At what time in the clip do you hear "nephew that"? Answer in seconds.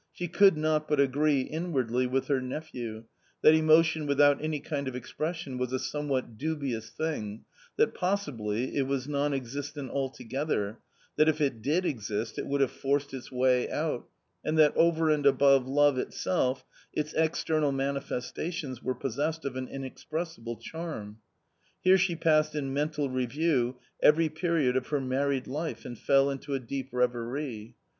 2.41-3.53